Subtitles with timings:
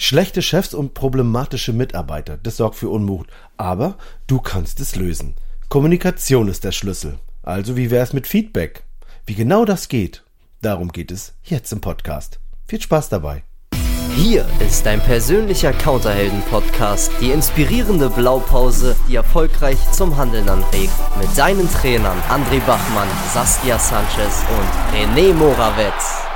[0.00, 3.26] Schlechte Chefs und problematische Mitarbeiter, das sorgt für Unmut.
[3.56, 5.34] Aber du kannst es lösen.
[5.68, 7.18] Kommunikation ist der Schlüssel.
[7.42, 8.84] Also wie wär's mit Feedback?
[9.26, 10.22] Wie genau das geht,
[10.62, 12.38] darum geht es jetzt im Podcast.
[12.68, 13.42] Viel Spaß dabei.
[14.14, 17.10] Hier ist dein persönlicher Counterhelden-Podcast.
[17.20, 20.92] Die inspirierende Blaupause, die erfolgreich zum Handeln anregt.
[21.20, 26.27] Mit deinen Trainern André Bachmann, Saskia Sanchez und René Morawetz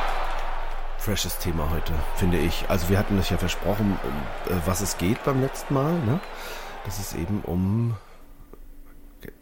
[1.02, 2.64] freshes Thema heute, finde ich.
[2.68, 3.98] Also wir hatten euch ja versprochen,
[4.46, 6.20] äh, was es geht beim letzten Mal, ne?
[6.84, 7.96] Dass es eben um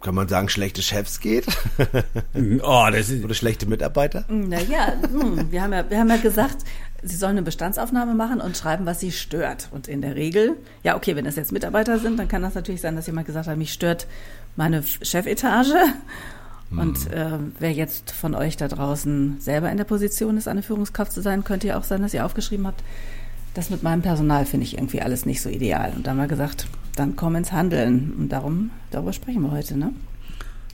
[0.02, 1.46] kann man sagen, schlechte Chefs geht?
[2.62, 4.24] oh, das ist Oder schlechte Mitarbeiter?
[4.28, 6.59] Naja, hm, wir, haben ja, wir haben ja gesagt,
[7.02, 9.69] sie sollen eine Bestandsaufnahme machen und schreiben, was sie stört.
[9.70, 12.83] Und in der Regel, ja, okay, wenn das jetzt Mitarbeiter sind, dann kann das natürlich
[12.83, 14.06] sein, dass jemand gesagt hat, mich stört
[14.56, 15.72] meine Chefetage.
[16.70, 21.12] Und äh, wer jetzt von euch da draußen selber in der Position ist, eine Führungskraft
[21.12, 22.84] zu sein, könnte ja auch sein, dass ihr aufgeschrieben habt,
[23.55, 25.92] das mit meinem Personal finde ich irgendwie alles nicht so ideal.
[25.97, 28.14] Und dann haben wir gesagt, dann komm ins Handeln.
[28.17, 29.92] Und darum, darüber sprechen wir heute, ne?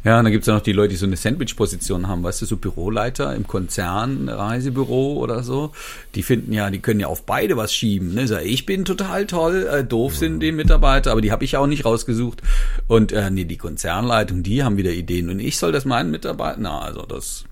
[0.07, 2.47] Ja, und dann gibt's ja noch die Leute, die so eine Sandwich-Position haben, weißt du,
[2.47, 5.73] so Büroleiter im Konzern, Reisebüro oder so.
[6.15, 8.15] Die finden ja, die können ja auf beide was schieben.
[8.15, 8.29] Ne?
[8.29, 11.67] So, ich bin total toll, äh, doof sind die Mitarbeiter, aber die habe ich auch
[11.67, 12.41] nicht rausgesucht.
[12.87, 15.29] Und äh, nee, die Konzernleitung, die haben wieder Ideen.
[15.29, 17.45] Und ich soll das meinen Mitarbeitern, na, also das.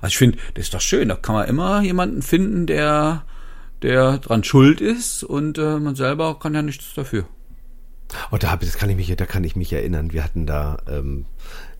[0.00, 1.10] Also ich finde, das ist doch schön.
[1.10, 3.26] Da kann man immer jemanden finden, der,
[3.82, 7.26] der dran schuld ist und äh, man selber kann ja nichts dafür.
[8.32, 10.14] Oh, da, hab, das kann ich mich, da kann ich mich erinnern.
[10.14, 11.26] Wir hatten da ähm,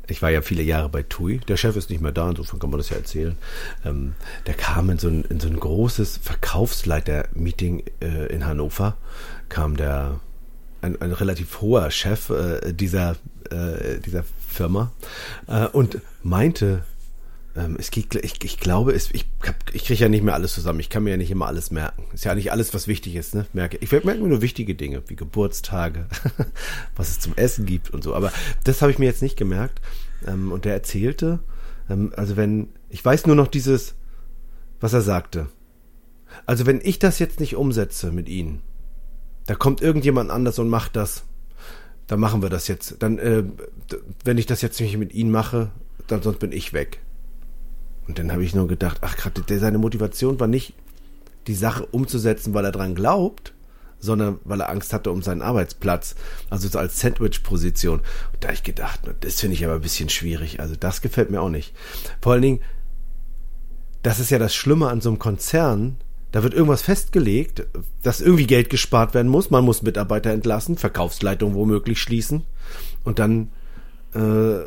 [0.06, 2.70] ich war ja viele Jahre bei TUI, der Chef ist nicht mehr da, insofern kann
[2.70, 3.37] man das ja erzählen.
[3.84, 4.15] Ähm,
[4.47, 8.97] der kam in so ein, in so ein großes Verkaufsleiter-Meeting äh, in Hannover,
[9.48, 10.21] kam der,
[10.83, 13.17] ein, ein relativ hoher Chef äh, dieser,
[13.51, 14.93] äh, dieser Firma
[15.47, 16.83] äh, und meinte,
[17.56, 19.27] ähm, es geht, ich, ich glaube, es, ich,
[19.73, 20.81] ich kriege ja nicht mehr alles zusammen.
[20.81, 22.05] Ich kann mir ja nicht immer alles merken.
[22.12, 23.34] Ist ja nicht alles, was wichtig ist.
[23.34, 23.47] Ne?
[23.53, 26.06] Merke, ich merke mir nur wichtige Dinge, wie Geburtstage,
[26.97, 28.15] was es zum Essen gibt und so.
[28.15, 28.33] Aber
[28.65, 29.81] das habe ich mir jetzt nicht gemerkt.
[30.27, 31.41] Ähm, und der erzählte,
[31.88, 33.94] ähm, also wenn, ich weiß nur noch dieses,
[34.81, 35.49] was er sagte.
[36.47, 38.62] Also wenn ich das jetzt nicht umsetze mit Ihnen,
[39.47, 41.25] da kommt irgendjemand anders und macht das.
[42.06, 42.97] Dann machen wir das jetzt.
[43.00, 43.44] Dann, äh,
[44.25, 45.71] wenn ich das jetzt nicht mit Ihnen mache,
[46.06, 47.00] dann sonst bin ich weg.
[48.06, 50.75] Und dann habe ich nur gedacht, ach gerade seine Motivation war nicht
[51.47, 53.53] die Sache umzusetzen, weil er dran glaubt,
[53.99, 56.15] sondern weil er Angst hatte um seinen Arbeitsplatz.
[56.49, 58.00] Also so als Sandwich-Position.
[58.41, 60.61] Da habe ich gedacht, das finde ich aber ein bisschen schwierig.
[60.61, 61.75] Also das gefällt mir auch nicht.
[62.21, 62.61] Vor allen Dingen,
[64.03, 65.97] das ist ja das Schlimme an so einem Konzern.
[66.32, 67.67] Da wird irgendwas festgelegt,
[68.03, 69.50] dass irgendwie Geld gespart werden muss.
[69.50, 72.44] Man muss Mitarbeiter entlassen, Verkaufsleitung womöglich schließen.
[73.05, 73.50] Und dann
[74.15, 74.61] äh,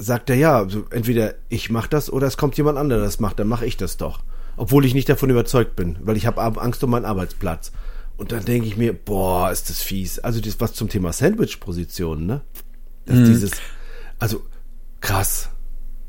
[0.00, 3.38] sagt er ja, also entweder ich mache das oder es kommt jemand anderes, das macht,
[3.38, 4.20] dann mache ich das doch.
[4.56, 7.70] Obwohl ich nicht davon überzeugt bin, weil ich habe Angst um meinen Arbeitsplatz.
[8.16, 10.18] Und dann denke ich mir, boah, ist das fies.
[10.18, 12.40] Also das was zum Thema Sandwich-Positionen, ne?
[13.06, 13.24] Dass mhm.
[13.26, 13.52] dieses,
[14.18, 14.42] also
[15.00, 15.50] krass.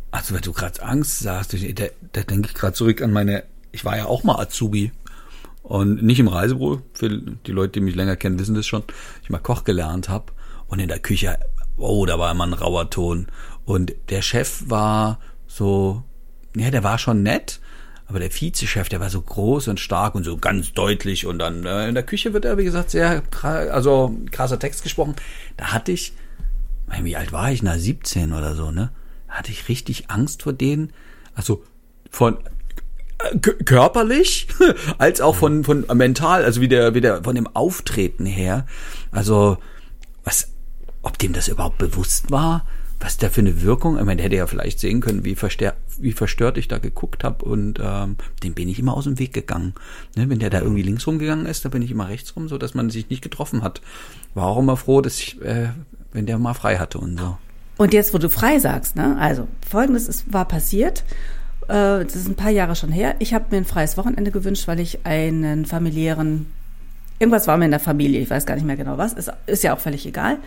[0.09, 3.85] Also wenn du gerade Angst sagst, da, da denke ich gerade zurück an meine, ich
[3.85, 4.91] war ja auch mal Azubi
[5.63, 6.81] und nicht im Reisebüro.
[6.93, 8.83] Für die Leute, die mich länger kennen, wissen das schon.
[9.23, 10.33] Ich mal Koch gelernt habe
[10.67, 11.37] und in der Küche,
[11.77, 13.27] oh, da war immer ein rauer Ton.
[13.65, 16.03] Und der Chef war so,
[16.55, 17.59] ja, der war schon nett,
[18.07, 21.25] aber der Vizechef, der war so groß und stark und so ganz deutlich.
[21.25, 25.15] Und dann äh, in der Küche wird er, wie gesagt, sehr, also krasser Text gesprochen.
[25.57, 26.13] Da hatte ich,
[27.01, 27.63] wie alt war ich?
[27.63, 28.91] Na, 17 oder so, ne?
[29.27, 30.91] Da hatte ich richtig Angst vor denen.
[31.35, 31.63] Also
[32.09, 32.37] von
[33.19, 34.47] äh, körperlich
[34.97, 38.65] als auch von von mental also wie der wie der von dem Auftreten her
[39.11, 39.57] also
[40.23, 40.49] was
[41.01, 42.65] ob dem das überhaupt bewusst war
[43.01, 45.73] was der für eine Wirkung, ich meine, der hätte ja vielleicht sehen können, wie, verstör,
[45.97, 49.33] wie verstört ich da geguckt habe und ähm, dem bin ich immer aus dem Weg
[49.33, 49.73] gegangen.
[50.15, 52.57] Ne, wenn der da irgendwie links rumgegangen ist, da bin ich immer rechts rum, so
[52.57, 53.81] dass man sich nicht getroffen hat.
[54.35, 55.69] War auch immer froh, dass ich, äh,
[56.13, 57.37] wenn der mal frei hatte und so.
[57.77, 59.17] Und jetzt, wo du frei sagst, ne?
[59.17, 61.03] Also folgendes ist, war passiert.
[61.63, 63.15] Äh, das ist ein paar Jahre schon her.
[63.17, 66.45] Ich habe mir ein freies Wochenende gewünscht, weil ich einen familiären,
[67.17, 69.63] irgendwas war mir in der Familie, ich weiß gar nicht mehr genau was, ist, ist
[69.63, 70.37] ja auch völlig egal.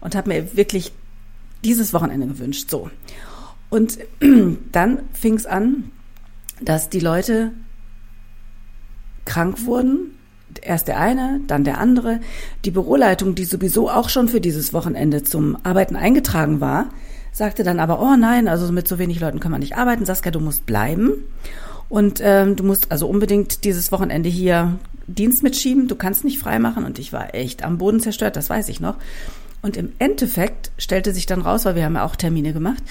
[0.00, 0.92] Und habe mir wirklich
[1.64, 2.70] dieses Wochenende gewünscht.
[2.70, 2.90] So.
[3.68, 3.98] Und
[4.72, 5.90] dann fing es an,
[6.60, 7.52] dass die Leute
[9.24, 10.16] krank wurden.
[10.62, 12.20] Erst der eine, dann der andere.
[12.64, 16.90] Die Büroleitung, die sowieso auch schon für dieses Wochenende zum Arbeiten eingetragen war,
[17.32, 20.04] sagte dann aber, oh nein, also mit so wenig Leuten können wir nicht arbeiten.
[20.04, 21.12] Saskia, du musst bleiben.
[21.88, 25.88] Und ähm, du musst also unbedingt dieses Wochenende hier Dienst mitschieben.
[25.88, 26.84] Du kannst nicht freimachen.
[26.84, 28.96] Und ich war echt am Boden zerstört, das weiß ich noch.
[29.62, 32.82] Und im Endeffekt stellte sich dann raus, weil wir haben ja auch Termine gemacht,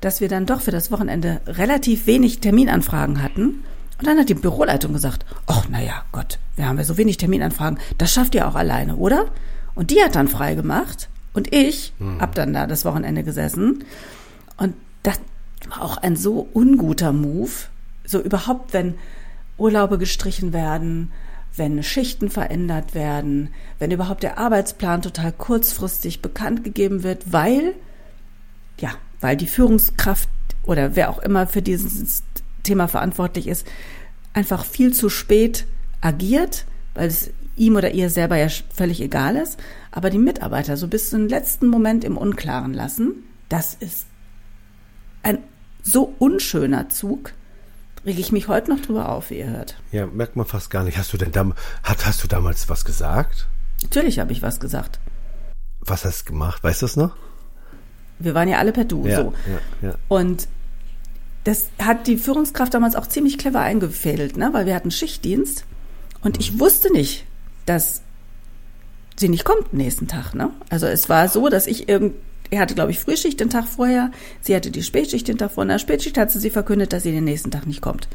[0.00, 3.62] dass wir dann doch für das Wochenende relativ wenig Terminanfragen hatten
[3.98, 7.78] Und dann hat die Büroleitung gesagt, ach naja, Gott, wir haben ja so wenig Terminanfragen,
[7.98, 9.26] das schafft ihr auch alleine, oder?
[9.74, 12.20] Und die hat dann frei gemacht und ich hm.
[12.20, 13.84] hab dann da das Wochenende gesessen
[14.56, 15.18] und das
[15.68, 17.50] war auch ein so unguter Move,
[18.04, 18.94] so überhaupt, wenn
[19.58, 21.10] Urlaube gestrichen werden,
[21.56, 27.74] wenn Schichten verändert werden, wenn überhaupt der Arbeitsplan total kurzfristig bekannt gegeben wird, weil,
[28.78, 30.28] ja, weil die Führungskraft
[30.64, 32.22] oder wer auch immer für dieses
[32.62, 33.66] Thema verantwortlich ist,
[34.34, 35.66] einfach viel zu spät
[36.00, 39.58] agiert, weil es ihm oder ihr selber ja völlig egal ist,
[39.90, 44.06] aber die Mitarbeiter so bis zum letzten Moment im Unklaren lassen, das ist
[45.22, 45.38] ein
[45.82, 47.32] so unschöner Zug,
[48.06, 49.76] rege ich mich heute noch drüber auf, wie ihr hört.
[49.92, 50.96] Ja, merkt man fast gar nicht.
[50.96, 51.50] Hast du denn da,
[51.82, 53.48] hast, hast du damals was gesagt?
[53.82, 55.00] Natürlich habe ich was gesagt.
[55.80, 56.62] Was hast du gemacht?
[56.62, 57.16] Weißt du es noch?
[58.18, 59.06] Wir waren ja alle per Du.
[59.06, 59.34] Ja, so.
[59.82, 59.94] ja, ja.
[60.08, 60.48] Und
[61.44, 64.48] das hat die Führungskraft damals auch ziemlich clever eingefädelt, ne?
[64.52, 65.64] weil wir hatten Schichtdienst
[66.22, 67.24] und ich wusste nicht,
[67.66, 68.02] dass
[69.16, 70.34] sie nicht kommt nächsten Tag.
[70.34, 70.50] Ne?
[70.70, 72.14] Also es war so, dass ich irgend,
[72.50, 74.10] er hatte, glaube ich, Frühschicht den Tag vorher,
[74.40, 75.64] sie hatte die Spätschicht den Tag vorher.
[75.64, 78.08] In der Spätschicht hat sie sie verkündet, dass sie den nächsten Tag nicht kommt.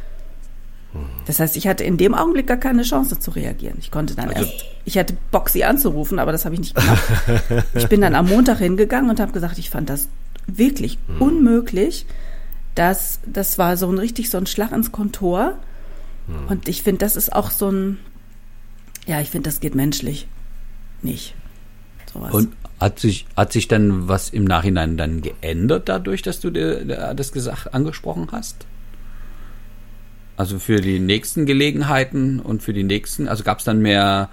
[1.25, 3.77] Das heißt, ich hatte in dem Augenblick gar keine Chance zu reagieren.
[3.79, 6.75] Ich konnte dann also, erst, ich hatte Bock, sie anzurufen, aber das habe ich nicht
[6.75, 7.03] gemacht.
[7.73, 10.09] ich bin dann am Montag hingegangen und habe gesagt, ich fand das
[10.47, 11.21] wirklich hm.
[11.21, 12.05] unmöglich.
[12.75, 15.57] dass das war so ein richtig so ein Schlag ins Kontor.
[16.27, 16.47] Hm.
[16.47, 17.99] Und ich finde, das ist auch so ein,
[19.07, 20.27] ja, ich finde, das geht menschlich
[21.01, 21.35] nicht.
[22.11, 22.33] Sowas.
[22.33, 27.13] Und hat sich, hat sich dann was im Nachhinein dann geändert dadurch, dass du dir
[27.15, 28.65] das gesagt, angesprochen hast?
[30.35, 34.29] Also für die nächsten Gelegenheiten und für die nächsten, also gab es dann mehr,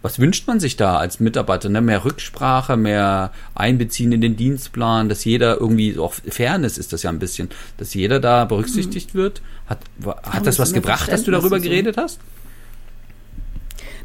[0.00, 1.68] was wünscht man sich da als Mitarbeiter?
[1.68, 1.80] Ne?
[1.80, 7.10] Mehr Rücksprache, mehr Einbeziehen in den Dienstplan, dass jeder irgendwie, auch Fairness ist das ja
[7.10, 7.48] ein bisschen,
[7.78, 9.18] dass jeder da berücksichtigt mhm.
[9.18, 9.42] wird.
[9.66, 9.80] Hat,
[10.22, 12.20] hat das was gebracht, dass du darüber geredet hast?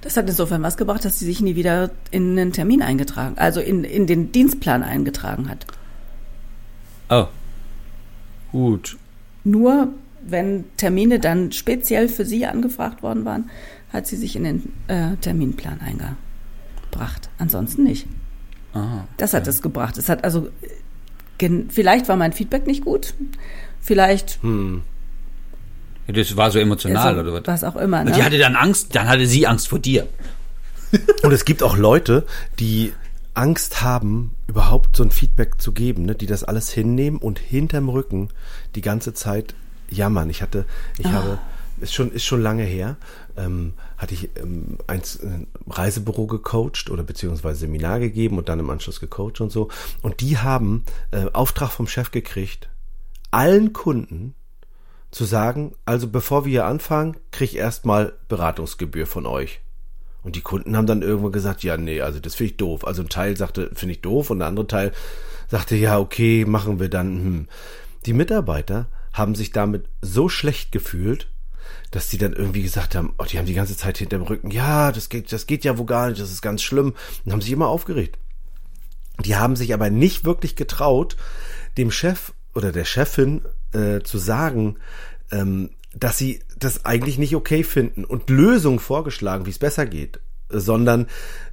[0.04, 3.62] Das hat insofern was gebracht, dass sie sich nie wieder in einen Termin eingetragen, also
[3.62, 5.66] in, in den Dienstplan eingetragen hat.
[7.10, 7.28] Oh.
[8.52, 8.98] Gut.
[9.46, 13.50] Nur wenn Termine dann speziell für sie angefragt worden waren,
[13.94, 17.30] hat sie sich in den äh, Terminplan eingebracht.
[17.38, 18.06] Ansonsten nicht.
[18.74, 19.98] Aha, das hat es gebracht.
[19.98, 20.50] Es hat also
[21.70, 23.14] vielleicht war mein Feedback nicht gut,
[23.80, 24.82] vielleicht hm.
[26.08, 27.48] Das war so emotional, also, oder was?
[27.48, 28.04] Was auch immer.
[28.04, 28.12] Ne?
[28.12, 30.08] Die hatte dann Angst, dann hatte sie Angst vor dir.
[31.24, 32.26] Und es gibt auch Leute,
[32.60, 32.94] die
[33.34, 36.16] Angst haben, überhaupt so ein Feedback zu geben, ne?
[36.16, 38.30] die das alles hinnehmen und hinterm Rücken
[38.76, 39.56] die ganze Zeit
[39.90, 40.30] jammern.
[40.30, 40.66] Ich hatte,
[41.00, 41.12] ich oh.
[41.12, 41.40] habe,
[41.80, 42.98] ist schon, ist schon lange her,
[43.36, 48.70] ähm, hatte ich ähm, ein, ein Reisebüro gecoacht oder beziehungsweise Seminar gegeben und dann im
[48.70, 49.70] Anschluss gecoacht und so.
[50.04, 52.70] Und die haben äh, Auftrag vom Chef gekriegt,
[53.32, 54.36] allen Kunden
[55.14, 59.62] zu sagen, also bevor wir hier anfangen, krieg ich erstmal Beratungsgebühr von euch.
[60.24, 62.88] Und die Kunden haben dann irgendwann gesagt, ja, nee, also das finde ich doof.
[62.88, 64.92] Also ein Teil sagte, finde ich doof und der andere Teil
[65.50, 67.08] sagte, ja, okay, machen wir dann.
[67.08, 67.48] Hm.
[68.06, 71.30] Die Mitarbeiter haben sich damit so schlecht gefühlt,
[71.92, 74.92] dass die dann irgendwie gesagt haben, oh, die haben die ganze Zeit hinterm Rücken, ja,
[74.92, 76.96] das geht, das geht ja wohl gar nicht, das ist ganz schlimm.
[77.24, 78.18] Und haben sich immer aufgeregt.
[79.24, 81.18] Die haben sich aber nicht wirklich getraut,
[81.78, 83.44] dem Chef oder der Chefin
[83.74, 84.78] äh, zu sagen,
[85.32, 90.20] ähm, dass sie das eigentlich nicht okay finden und Lösungen vorgeschlagen, wie es besser geht,
[90.50, 91.08] sondern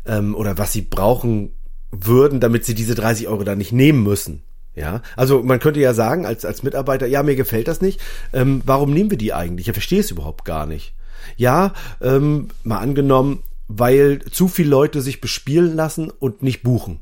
[0.07, 1.53] ähm, oder was sie brauchen
[1.91, 4.43] würden, damit sie diese 30 Euro da nicht nehmen müssen.
[4.75, 8.01] Ja, also man könnte ja sagen als als Mitarbeiter, ja mir gefällt das nicht.
[8.33, 9.67] Ähm, warum nehmen wir die eigentlich?
[9.67, 10.95] Ich verstehe es überhaupt gar nicht.
[11.37, 17.01] Ja, ähm, mal angenommen, weil zu viele Leute sich bespielen lassen und nicht buchen.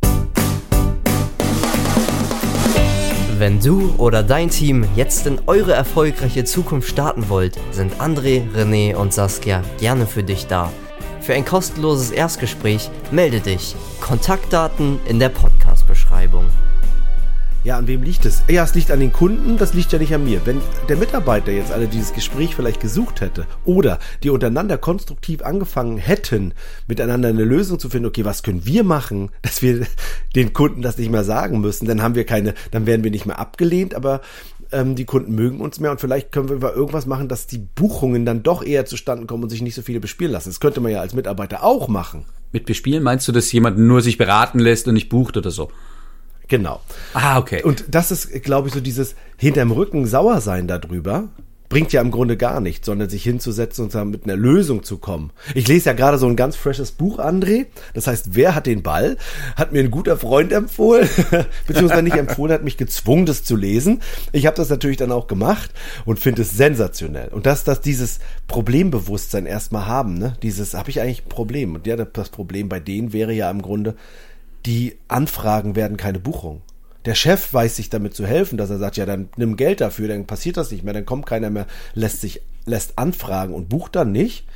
[3.39, 8.97] Wenn du oder dein Team jetzt in eure erfolgreiche Zukunft starten wollt, sind André, René
[8.97, 10.73] und Saskia gerne für dich da.
[11.21, 13.77] Für ein kostenloses Erstgespräch melde dich.
[14.01, 16.47] Kontaktdaten in der Podcast-Beschreibung.
[17.65, 18.45] Ja, an wem liegt es?
[18.49, 20.41] Ja, es liegt an den Kunden, das liegt ja nicht an mir.
[20.45, 25.99] Wenn der Mitarbeiter jetzt alle dieses Gespräch vielleicht gesucht hätte oder die untereinander konstruktiv angefangen
[25.99, 26.55] hätten,
[26.87, 29.87] miteinander eine Lösung zu finden, okay, was können wir machen, dass wir
[30.37, 33.27] den Kunden das nicht mehr sagen müssen, dann haben wir keine, dann werden wir nicht
[33.27, 34.21] mehr abgelehnt, aber
[34.71, 37.59] ähm, die Kunden mögen uns mehr und vielleicht können wir über irgendwas machen, dass die
[37.59, 40.49] Buchungen dann doch eher zustande kommen und sich nicht so viele bespielen lassen.
[40.49, 42.25] Das könnte man ja als Mitarbeiter auch machen.
[42.53, 45.71] Mit bespielen meinst du, dass jemand nur sich beraten lässt und nicht bucht oder so?
[46.49, 46.81] Genau.
[47.13, 47.63] Ah, okay.
[47.63, 51.29] Und das ist, glaube ich, so dieses hinterm Rücken sauer sein darüber,
[51.69, 54.99] bringt ja im Grunde gar nichts, sondern sich hinzusetzen und dann mit einer Lösung zu
[54.99, 55.33] kommen.
[55.55, 57.67] Ich lese ja gerade so ein ganz freshes Buch, André.
[57.95, 59.17] Das heißt, wer hat den Ball?
[59.57, 61.09] Hat mir ein guter Freund empfohlen,
[61.67, 64.01] beziehungsweise nicht empfohlen, hat mich gezwungen, das zu lesen.
[64.33, 65.71] Ich habe das natürlich dann auch gemacht
[66.07, 67.29] und finde es sensationell.
[67.29, 70.37] Und dass, dass dieses Problembewusstsein erstmal haben, ne?
[70.43, 71.75] Dieses, habe ich eigentlich ein Problem?
[71.75, 73.95] Und ja, das Problem bei denen wäre ja im Grunde,
[74.67, 76.63] die Anfragen werden keine Buchung.
[77.05, 80.09] Der Chef weiß sich damit zu helfen, dass er sagt, ja, dann nimm Geld dafür,
[80.09, 83.97] dann passiert das nicht mehr, dann kommt keiner mehr, lässt sich, lässt anfragen und bucht
[83.97, 84.47] dann nicht.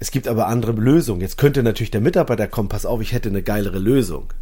[0.00, 1.20] Es gibt aber andere Lösungen.
[1.20, 4.32] Jetzt könnte natürlich der Mitarbeiter kommen, pass auf, ich hätte eine geilere Lösung.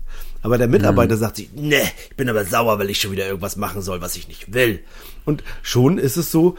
[0.42, 1.20] Aber der Mitarbeiter mhm.
[1.20, 4.16] sagt sich, ne, ich bin aber sauer, weil ich schon wieder irgendwas machen soll, was
[4.16, 4.80] ich nicht will.
[5.26, 6.56] Und schon ist es so,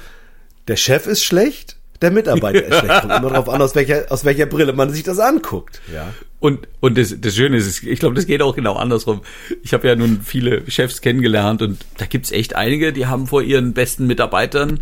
[0.68, 3.02] der Chef ist schlecht, der Mitarbeiter ist schlecht.
[3.02, 5.82] Kommt immer darauf an, aus welcher, aus welcher Brille man sich das anguckt.
[5.92, 6.14] Ja.
[6.42, 9.22] Und, und das, das Schöne ist, ich glaube, das geht auch genau andersrum.
[9.62, 13.44] Ich habe ja nun viele Chefs kennengelernt und da gibt's echt einige, die haben vor
[13.44, 14.80] ihren besten Mitarbeitern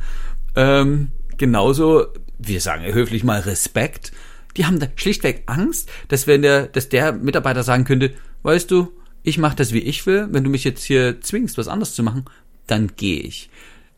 [0.55, 4.13] ähm, genauso, wir sagen höflich mal Respekt.
[4.55, 8.13] Die haben da schlichtweg Angst, dass wenn der, dass der Mitarbeiter sagen könnte,
[8.43, 10.29] weißt du, ich mache das wie ich will.
[10.31, 12.23] Wenn du mich jetzt hier zwingst, was anderes zu machen,
[12.67, 13.49] dann gehe ich.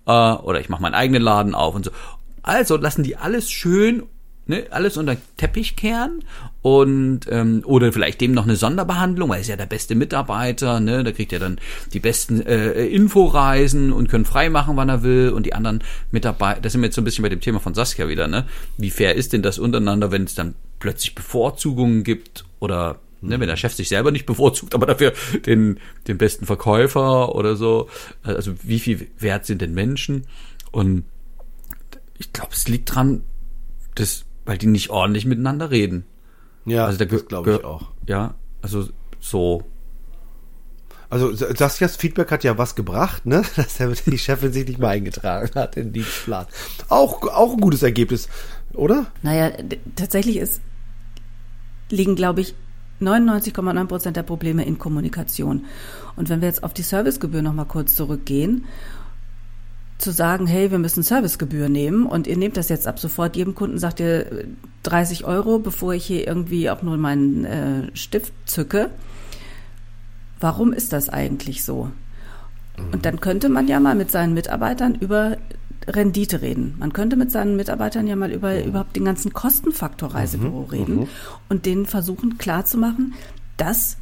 [0.07, 1.91] Äh, oder ich mache meinen eigenen Laden auf und so.
[2.41, 4.01] Also lassen die alles schön
[4.51, 6.23] ne, alles unter Teppich kehren
[6.61, 10.79] und ähm, oder vielleicht dem noch eine Sonderbehandlung, weil er ist ja der beste Mitarbeiter,
[10.79, 11.59] ne, da kriegt er dann
[11.93, 16.61] die besten äh, Inforeisen und können frei machen, wann er will und die anderen Mitarbeiter,
[16.61, 18.45] das sind wir jetzt so ein bisschen bei dem Thema von Saskia wieder, ne?
[18.77, 23.47] Wie fair ist denn das untereinander, wenn es dann plötzlich Bevorzugungen gibt oder Ne, wenn
[23.47, 25.13] der Chef sich selber nicht bevorzugt, aber dafür
[25.45, 27.87] den, den besten Verkäufer oder so.
[28.23, 30.25] Also wie viel wert sind denn Menschen?
[30.71, 31.03] Und
[32.17, 33.23] ich glaube, es liegt dran,
[33.95, 36.05] dass weil die nicht ordentlich miteinander reden.
[36.65, 37.91] Ja, also das glaube ich auch.
[38.07, 38.87] Ja, also
[39.19, 39.63] so.
[41.09, 43.43] Also Saskias Feedback hat ja was gebracht, ne?
[43.55, 46.45] Dass die Chefin sich nicht mal eingetragen hat in den Dienstplan.
[46.87, 48.29] Auch, auch ein gutes Ergebnis,
[48.73, 49.07] oder?
[49.21, 49.51] Naja,
[49.97, 50.61] tatsächlich ist,
[51.89, 52.55] liegen, glaube ich,
[53.01, 55.65] 99,9 Prozent der Probleme in Kommunikation.
[56.15, 58.65] Und wenn wir jetzt auf die Servicegebühr nochmal kurz zurückgehen
[60.01, 63.35] zu sagen, hey, wir müssen Servicegebühr nehmen und ihr nehmt das jetzt ab sofort.
[63.35, 64.45] Jedem Kunden sagt ihr
[64.83, 68.89] 30 Euro, bevor ich hier irgendwie auch nur meinen äh, Stift zücke.
[70.39, 71.91] Warum ist das eigentlich so?
[72.91, 75.37] Und dann könnte man ja mal mit seinen Mitarbeitern über
[75.87, 76.75] Rendite reden.
[76.79, 80.95] Man könnte mit seinen Mitarbeitern ja mal über überhaupt den ganzen Kostenfaktor Reisebüro mhm, reden
[80.95, 81.07] mhm.
[81.49, 83.13] und denen versuchen klarzumachen,
[83.57, 83.97] dass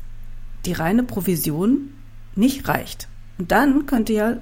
[0.66, 1.90] die reine Provision
[2.36, 3.08] nicht reicht.
[3.38, 4.38] Und dann könnte ja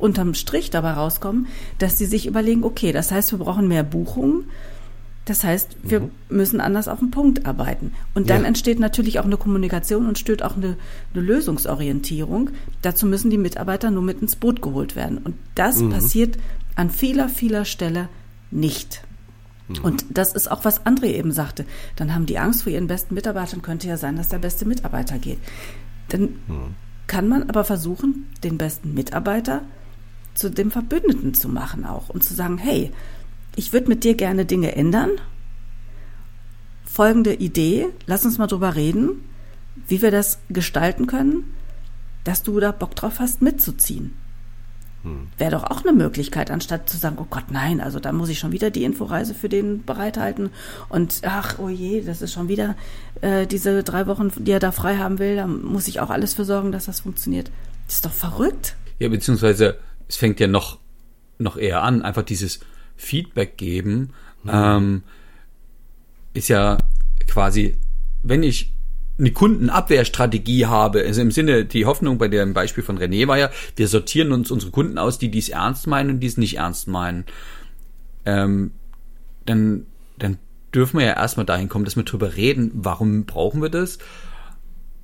[0.00, 1.46] unterm Strich dabei rauskommen,
[1.78, 4.44] dass sie sich überlegen, okay, das heißt, wir brauchen mehr Buchungen.
[5.26, 6.10] Das heißt, wir mhm.
[6.28, 7.92] müssen anders auf den Punkt arbeiten.
[8.14, 8.48] Und dann ja.
[8.48, 10.76] entsteht natürlich auch eine Kommunikation und steht auch eine,
[11.14, 12.50] eine, Lösungsorientierung.
[12.82, 15.18] Dazu müssen die Mitarbeiter nur mit ins Boot geholt werden.
[15.18, 15.90] Und das mhm.
[15.90, 16.38] passiert
[16.74, 18.08] an vieler, vieler Stelle
[18.50, 19.02] nicht.
[19.68, 19.84] Mhm.
[19.84, 21.64] Und das ist auch, was André eben sagte.
[21.96, 25.18] Dann haben die Angst vor ihren besten Mitarbeitern, könnte ja sein, dass der beste Mitarbeiter
[25.18, 25.38] geht.
[26.08, 26.74] Dann mhm.
[27.06, 29.62] kann man aber versuchen, den besten Mitarbeiter
[30.34, 32.92] zu dem Verbündeten zu machen auch und zu sagen, hey,
[33.56, 35.10] ich würde mit dir gerne Dinge ändern.
[36.84, 39.24] Folgende Idee, lass uns mal drüber reden,
[39.86, 41.44] wie wir das gestalten können,
[42.24, 44.12] dass du da Bock drauf hast, mitzuziehen.
[45.02, 45.28] Hm.
[45.38, 48.38] Wäre doch auch eine Möglichkeit, anstatt zu sagen, oh Gott, nein, also da muss ich
[48.38, 50.50] schon wieder die Inforeise für den bereithalten
[50.90, 52.76] und ach, oh je, das ist schon wieder
[53.22, 56.34] äh, diese drei Wochen, die er da frei haben will, da muss ich auch alles
[56.34, 57.50] für sorgen, dass das funktioniert.
[57.86, 58.76] Das ist doch verrückt.
[58.98, 59.78] Ja, beziehungsweise
[60.10, 60.80] es fängt ja noch,
[61.38, 62.58] noch eher an, einfach dieses
[62.96, 64.10] Feedback geben,
[64.42, 64.50] mhm.
[64.52, 65.02] ähm,
[66.34, 66.78] ist ja
[67.28, 67.76] quasi,
[68.24, 68.72] wenn ich
[69.18, 73.50] eine Kundenabwehrstrategie habe, also im Sinne, die Hoffnung bei dem Beispiel von René war ja,
[73.76, 76.88] wir sortieren uns unsere Kunden aus, die dies ernst meinen und die es nicht ernst
[76.88, 77.24] meinen.
[78.24, 78.72] Ähm,
[79.46, 79.86] dann,
[80.18, 80.38] dann
[80.74, 83.98] dürfen wir ja erstmal dahin kommen, dass wir drüber reden, warum brauchen wir das.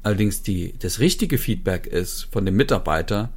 [0.03, 3.31] Allerdings die, das richtige Feedback ist von dem Mitarbeiter,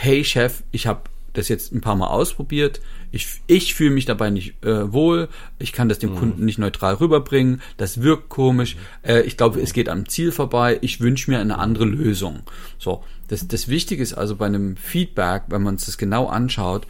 [0.00, 1.02] hey Chef, ich habe
[1.34, 2.80] das jetzt ein paar Mal ausprobiert,
[3.12, 5.28] ich, ich fühle mich dabei nicht äh, wohl,
[5.58, 6.16] ich kann das dem mhm.
[6.16, 10.78] Kunden nicht neutral rüberbringen, das wirkt komisch, äh, ich glaube, es geht am Ziel vorbei,
[10.80, 12.40] ich wünsche mir eine andere Lösung.
[12.78, 16.86] So, das, das Wichtige ist also bei einem Feedback, wenn man sich das genau anschaut,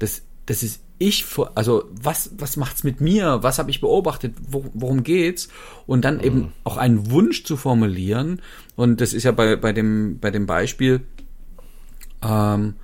[0.00, 1.24] das, das ist ich,
[1.54, 3.38] also was, was macht's mit mir?
[3.42, 4.34] Was habe ich beobachtet?
[4.48, 5.48] Wo, worum geht's?
[5.86, 6.24] Und dann mhm.
[6.24, 8.42] eben auch einen Wunsch zu formulieren.
[8.74, 11.02] Und das ist ja bei, bei dem, bei dem Beispiel,
[12.22, 12.74] ähm,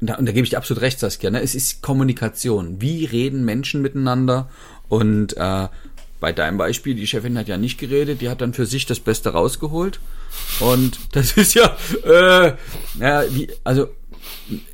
[0.00, 1.30] und da, und da gebe ich dir absolut recht, Saskia.
[1.30, 1.40] Ne?
[1.40, 2.80] Es ist Kommunikation.
[2.80, 4.50] Wie reden Menschen miteinander?
[4.88, 5.68] Und äh,
[6.20, 9.00] bei deinem Beispiel, die Chefin hat ja nicht geredet, die hat dann für sich das
[9.00, 10.00] Beste rausgeholt.
[10.60, 12.52] Und das ist ja, äh,
[12.98, 13.88] ja wie, also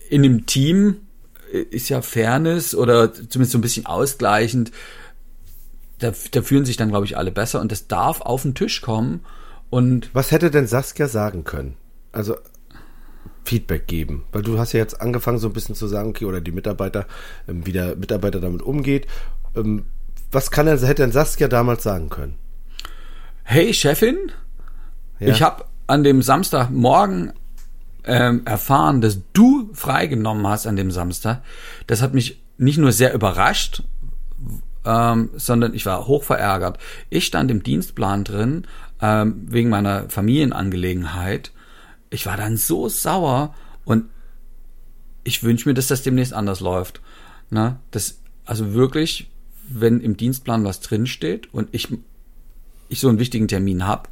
[0.09, 0.97] in einem Team
[1.53, 4.71] ist ja Fairness oder zumindest so ein bisschen ausgleichend.
[5.99, 8.81] Da, da fühlen sich dann, glaube ich, alle besser und das darf auf den Tisch
[8.81, 9.25] kommen.
[9.69, 11.77] Und Was hätte denn Saskia sagen können?
[12.13, 12.37] Also
[13.45, 14.25] Feedback geben.
[14.33, 17.07] Weil du hast ja jetzt angefangen, so ein bisschen zu sagen, okay, oder die Mitarbeiter,
[17.49, 19.07] ähm, wie der Mitarbeiter damit umgeht.
[19.57, 19.85] Ähm,
[20.31, 22.37] was kann denn, hätte denn Saskia damals sagen können?
[23.43, 24.31] hey Chefin,
[25.19, 25.29] Ja.
[25.29, 27.33] ich habe an dem Samstagmorgen
[28.05, 31.43] ähm, erfahren, dass du freigenommen hast an dem Samstag.
[31.89, 33.83] Das hat mich nicht nur sehr überrascht,
[34.85, 36.79] ähm, sondern ich war hoch verärgert.
[37.09, 38.67] Ich stand im Dienstplan drin
[39.03, 41.51] ähm, wegen meiner Familienangelegenheit.
[42.11, 44.07] Ich war dann so sauer und
[45.25, 47.01] ich wünsche mir, dass das demnächst anders läuft.
[47.51, 49.31] Na, das, also wirklich,
[49.69, 51.89] wenn im Dienstplan was drinsteht und ich,
[52.89, 54.09] ich so einen wichtigen Termin hab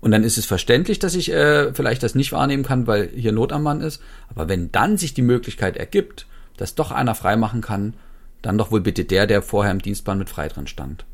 [0.00, 3.32] und dann ist es verständlich, dass ich äh, vielleicht das nicht wahrnehmen kann, weil hier
[3.32, 4.00] Not am Mann ist.
[4.28, 6.26] Aber wenn dann sich die Möglichkeit ergibt,
[6.56, 7.94] dass doch einer freimachen kann,
[8.42, 11.04] dann doch wohl bitte der, der vorher im Dienstplan mit frei drin stand.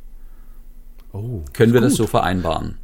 [1.13, 1.99] Oh, Können wir ist das gut.
[1.99, 2.77] so vereinbaren?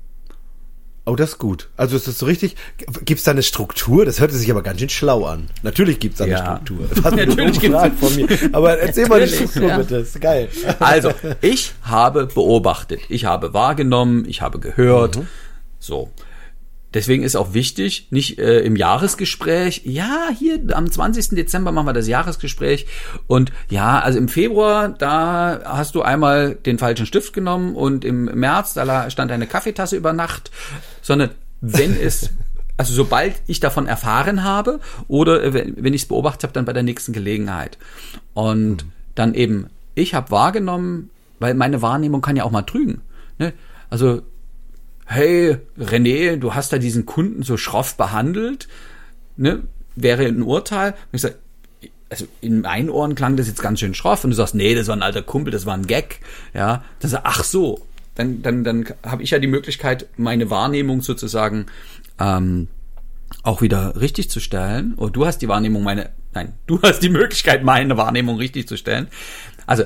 [1.07, 1.69] Oh, das ist gut.
[1.77, 2.57] Also ist das so richtig?
[3.05, 4.05] Gibt es da eine Struktur?
[4.05, 5.49] Das hörte sich aber ganz schön schlau an.
[5.63, 6.45] Natürlich gibt es da eine Ja.
[6.63, 6.89] Struktur.
[7.03, 8.29] Was Natürlich gibt's- Frage von mir.
[8.53, 9.79] Aber erzähl mal die Struktur ja.
[9.79, 9.97] bitte.
[9.97, 10.49] Ist geil.
[10.79, 15.19] Also, ich habe beobachtet, ich habe wahrgenommen, ich habe gehört.
[15.79, 16.11] So.
[16.93, 21.31] Deswegen ist auch wichtig, nicht äh, im Jahresgespräch, ja, hier am 20.
[21.31, 22.87] Dezember machen wir das Jahresgespräch
[23.29, 28.25] und ja, also im Februar, da hast du einmal den falschen Stift genommen und im
[28.25, 30.51] März, da stand eine Kaffeetasse über Nacht,
[31.01, 31.31] sondern
[31.61, 32.31] wenn es,
[32.77, 36.73] also sobald ich davon erfahren habe oder äh, wenn, ich es beobachtet habe, dann bei
[36.73, 37.79] der nächsten Gelegenheit.
[38.35, 43.03] Und dann eben, ich habe wahrgenommen, weil meine Wahrnehmung kann ja auch mal trügen.
[43.39, 43.53] Ne?
[43.91, 44.23] Also
[45.11, 48.69] hey, René, du hast da diesen Kunden so schroff behandelt,
[49.37, 49.63] ne,
[49.97, 50.93] wäre ein Urteil.
[50.93, 51.35] Und ich sag,
[52.09, 54.87] also in meinen Ohren klang das jetzt ganz schön schroff und du sagst, nee, das
[54.87, 56.21] war ein alter Kumpel, das war ein Gag,
[56.55, 61.03] ja, dann sag, ach so, dann, dann, dann habe ich ja die Möglichkeit, meine Wahrnehmung
[61.03, 61.67] sozusagen
[62.21, 62.69] ähm,
[63.43, 64.95] auch wieder richtig zu stellen.
[64.95, 68.77] Oder du hast die Wahrnehmung, meine, nein, du hast die Möglichkeit, meine Wahrnehmung richtig zu
[68.77, 69.09] stellen.
[69.67, 69.85] Also,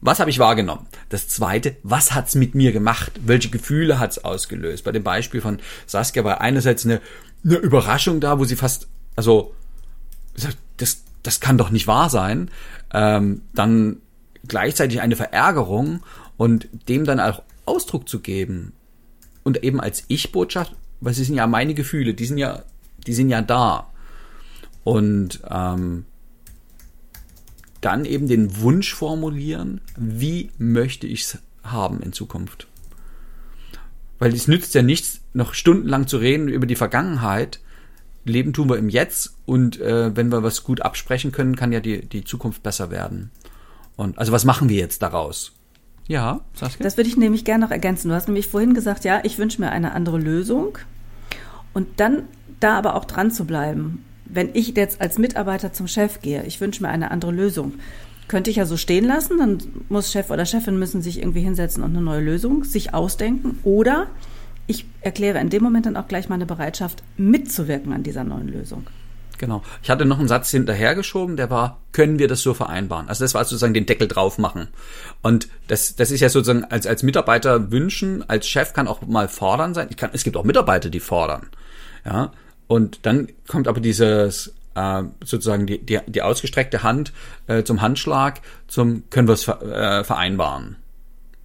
[0.00, 0.86] was habe ich wahrgenommen?
[1.08, 3.12] Das zweite, was hat's mit mir gemacht?
[3.24, 4.84] Welche Gefühle hat's ausgelöst?
[4.84, 7.00] Bei dem Beispiel von Saskia war einerseits eine,
[7.44, 9.54] eine Überraschung da, wo sie fast, also,
[10.76, 12.50] das, das kann doch nicht wahr sein.
[12.92, 13.98] Ähm, dann
[14.46, 16.02] gleichzeitig eine Verärgerung
[16.36, 18.72] und dem dann auch Ausdruck zu geben
[19.42, 22.62] und eben als Ich-Botschaft, weil sie sind ja meine Gefühle, die sind ja,
[23.06, 23.90] die sind ja da.
[24.84, 26.06] Und ähm,
[27.80, 32.66] dann eben den Wunsch formulieren, wie möchte ich es haben in Zukunft.
[34.18, 37.60] Weil es nützt ja nichts, noch stundenlang zu reden über die Vergangenheit.
[38.24, 41.80] Leben tun wir im Jetzt und äh, wenn wir was gut absprechen können, kann ja
[41.80, 43.30] die, die Zukunft besser werden.
[43.96, 45.52] Und also was machen wir jetzt daraus?
[46.06, 46.82] Ja, Saskia?
[46.82, 48.08] Das würde ich nämlich gerne noch ergänzen.
[48.08, 50.78] Du hast nämlich vorhin gesagt, ja, ich wünsche mir eine andere Lösung.
[51.74, 52.24] Und dann
[52.60, 54.04] da aber auch dran zu bleiben.
[54.28, 57.74] Wenn ich jetzt als Mitarbeiter zum Chef gehe, ich wünsche mir eine andere Lösung.
[58.28, 61.82] Könnte ich ja so stehen lassen, dann muss Chef oder Chefin müssen sich irgendwie hinsetzen
[61.82, 63.58] und eine neue Lösung sich ausdenken.
[63.62, 64.08] Oder
[64.66, 68.86] ich erkläre in dem Moment dann auch gleich meine Bereitschaft, mitzuwirken an dieser neuen Lösung.
[69.38, 69.62] Genau.
[69.82, 73.08] Ich hatte noch einen Satz hinterhergeschoben, der war, können wir das so vereinbaren?
[73.08, 74.68] Also das war sozusagen den Deckel drauf machen.
[75.22, 79.28] Und das, das ist ja sozusagen als, als Mitarbeiter wünschen, als Chef kann auch mal
[79.28, 79.86] fordern sein.
[79.90, 81.46] Ich kann, es gibt auch Mitarbeiter, die fordern.
[82.04, 82.32] Ja.
[82.68, 87.12] Und dann kommt aber dieses, äh, sozusagen die, die, die ausgestreckte Hand
[87.48, 90.76] äh, zum Handschlag, zum, können wir es ver, äh, vereinbaren?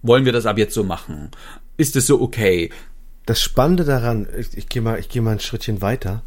[0.02, 1.30] Wollen wir das ab jetzt so machen?
[1.76, 2.70] Ist es so okay?
[3.26, 6.22] Das Spannende daran, ich, ich gehe mal, ich gehe mal ein Schrittchen weiter.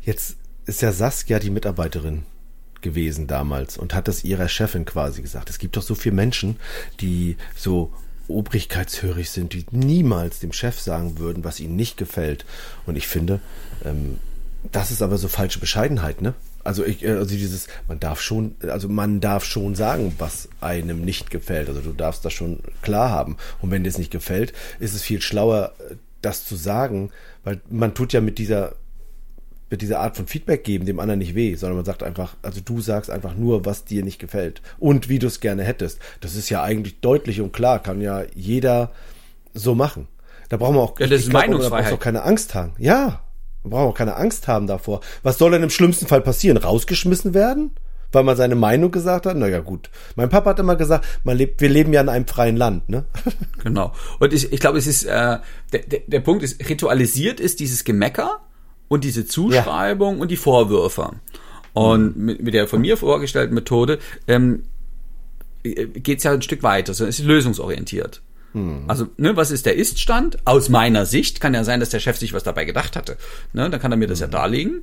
[0.00, 2.22] Jetzt ist ja Saskia die Mitarbeiterin
[2.80, 5.50] gewesen damals und hat das ihrer Chefin quasi gesagt.
[5.50, 6.56] Es gibt doch so viele Menschen,
[7.00, 7.92] die so
[8.28, 12.44] obrigkeitshörig sind, die niemals dem Chef sagen würden, was ihnen nicht gefällt.
[12.86, 13.40] Und ich finde,
[13.84, 14.18] ähm,
[14.72, 16.34] das ist aber so falsche Bescheidenheit, ne?
[16.64, 21.02] Also ich, äh, also dieses, man darf schon, also man darf schon sagen, was einem
[21.02, 21.68] nicht gefällt.
[21.68, 23.36] Also du darfst das schon klar haben.
[23.62, 25.72] Und wenn dir es nicht gefällt, ist es viel schlauer,
[26.22, 27.10] das zu sagen,
[27.44, 28.74] weil man tut ja mit dieser
[29.68, 32.60] mit dieser Art von Feedback geben dem anderen nicht weh, sondern man sagt einfach, also
[32.64, 35.98] du sagst einfach nur, was dir nicht gefällt und wie du es gerne hättest.
[36.20, 38.92] Das ist ja eigentlich deutlich und klar, kann ja jeder
[39.54, 40.06] so machen.
[40.50, 41.92] Da brauchen wir auch, Ja, das ist glaub, Meinungsfreiheit.
[41.92, 42.74] auch keine Angst haben.
[42.78, 43.24] Ja,
[43.72, 45.00] wir auch keine Angst haben davor.
[45.22, 46.56] Was soll denn im schlimmsten Fall passieren?
[46.56, 47.72] Rausgeschmissen werden?
[48.12, 49.36] Weil man seine Meinung gesagt hat?
[49.36, 49.90] Naja, gut.
[50.14, 53.04] Mein Papa hat immer gesagt, man lebt, wir leben ja in einem freien Land, ne?
[53.62, 53.92] Genau.
[54.20, 55.38] Und ich, ich glaube, es ist, äh,
[55.72, 58.40] der, der, der Punkt ist, ritualisiert ist dieses Gemecker
[58.88, 61.10] und diese Zuschreibung und die Vorwürfe.
[61.72, 63.98] Und mit, mit der von mir vorgestellten Methode
[64.28, 64.62] ähm,
[65.62, 68.22] geht es ja ein Stück weiter, sondern es ist lösungsorientiert.
[68.88, 70.38] Also, ne, was ist der Ist-Stand?
[70.46, 73.18] Aus meiner Sicht kann ja sein, dass der Chef sich was dabei gedacht hatte.
[73.52, 74.82] Ne, dann kann er mir das ja darlegen.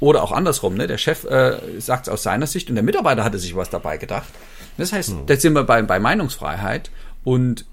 [0.00, 0.88] Oder auch andersrum, ne?
[0.88, 3.98] Der Chef äh, sagt es aus seiner Sicht und der Mitarbeiter hatte sich was dabei
[3.98, 4.28] gedacht.
[4.76, 6.90] Das heißt, da sind wir bei, bei Meinungsfreiheit
[7.22, 7.66] und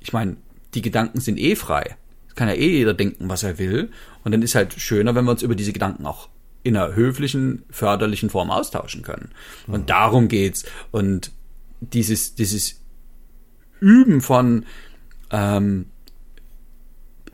[0.00, 0.36] ich meine,
[0.74, 1.96] die Gedanken sind eh frei.
[2.34, 3.90] Kann ja eh jeder denken, was er will.
[4.24, 6.28] Und dann ist halt schöner, wenn wir uns über diese Gedanken auch
[6.62, 9.30] in einer höflichen, förderlichen Form austauschen können.
[9.66, 10.64] Und darum geht's.
[10.90, 11.30] Und
[11.80, 12.80] dieses, dieses
[13.80, 14.64] Üben von
[15.30, 15.86] ähm,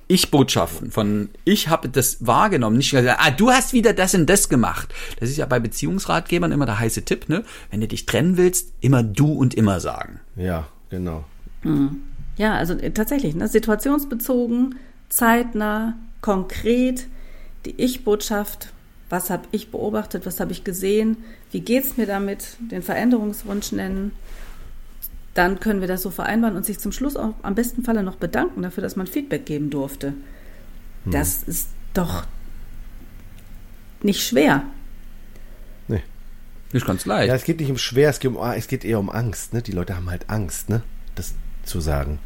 [0.09, 4.49] Ich-Botschaften, von ich habe das wahrgenommen, nicht gesagt, ah, du hast wieder das und das
[4.49, 4.93] gemacht.
[5.21, 7.45] Das ist ja bei Beziehungsratgebern immer der heiße Tipp, ne?
[7.71, 10.21] Wenn du dich trennen willst, immer du und immer sagen.
[10.37, 11.25] Ja, genau.
[12.37, 14.77] Ja, also äh, tatsächlich, ne, situationsbezogen,
[15.09, 17.07] zeitnah, konkret,
[17.65, 18.73] die Ich-Botschaft,
[19.09, 21.19] was habe ich beobachtet, was habe ich gesehen,
[21.51, 24.13] wie geht's mir damit, den Veränderungswunsch nennen.
[25.35, 28.17] Dann können wir das so vereinbaren und sich zum Schluss auch am besten Falle noch
[28.17, 30.13] bedanken dafür, dass man Feedback geben durfte.
[31.05, 32.25] Das ist doch
[34.03, 34.65] nicht schwer.
[35.89, 36.03] Nee.
[36.73, 37.29] Nicht ganz leicht.
[37.29, 39.53] Ja, es geht nicht um schwer, es geht, um, es geht eher um Angst.
[39.53, 39.63] Ne?
[39.63, 40.83] Die Leute haben halt Angst, ne?
[41.15, 42.19] das zu sagen.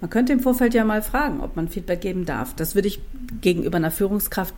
[0.00, 2.54] Man könnte im Vorfeld ja mal fragen, ob man Feedback geben darf.
[2.54, 3.00] Das würde ich
[3.40, 4.54] gegenüber einer Führungskraft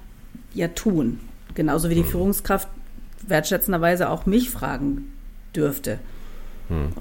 [0.55, 1.21] ja tun.
[1.55, 2.69] Genauso wie die Führungskraft
[3.27, 5.13] wertschätzenderweise auch mich fragen
[5.55, 5.99] dürfte.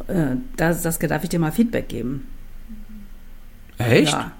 [0.07, 2.27] Äh, das, das darf ich dir mal Feedback geben.
[3.77, 4.13] Echt?
[4.13, 4.31] Ja.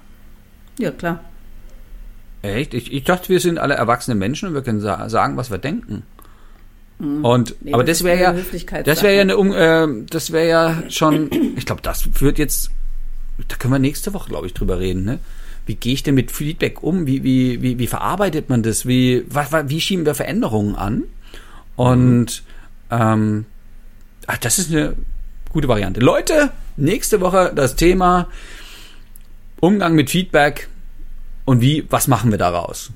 [0.79, 1.23] ja, klar.
[2.41, 2.73] Echt?
[2.73, 5.57] Ich, ich dachte, wir sind alle erwachsene Menschen und wir können sa sagen, was wir
[5.57, 6.03] denken.
[6.99, 8.33] Und Nee, aber das wäre ja,
[8.83, 12.71] das wäre ja eine, um, äh, das wäre ja schon, ich glaube, das führt jetzt,
[13.47, 15.19] da können wir nächste Woche, glaube ich, drüber reden, ne?
[15.67, 17.05] Wie gehe ich denn mit Feedback um?
[17.05, 18.87] Wie, wie, wie, wie verarbeitet man das?
[18.87, 21.03] Wie, was, was, wie schieben wir Veränderungen an?
[21.75, 22.41] Und
[22.89, 23.45] ähm,
[24.27, 24.95] ach, das ist eine
[25.51, 25.99] gute Variante.
[25.99, 28.27] Leute, nächste Woche das Thema
[29.60, 30.67] Umgang mit Feedback
[31.45, 32.91] und wie, was machen wir daraus?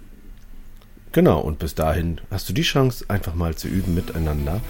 [1.14, 4.62] Genau, und bis dahin hast du die Chance, einfach mal zu üben miteinander.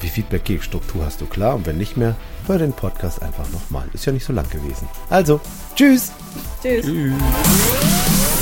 [0.00, 1.54] Wie Feedback geht, Struktur hast du klar.
[1.54, 2.16] Und wenn nicht mehr,
[2.46, 3.86] hör den Podcast einfach nochmal.
[3.92, 4.88] Ist ja nicht so lang gewesen.
[5.10, 5.40] Also,
[5.74, 6.12] tschüss!
[6.62, 6.86] Tschüss.
[6.86, 8.41] Tschüss.